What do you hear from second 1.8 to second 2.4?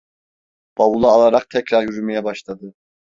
yürümeye